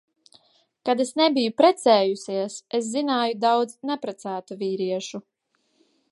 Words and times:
Kad 0.87 1.01
es 1.03 1.09
nebiju 1.19 1.51
precējusies, 1.61 2.55
es 2.79 2.89
zināju 2.95 3.35
daudz 3.43 3.75
neprecētu 3.91 4.57
vīriešu. 4.63 5.21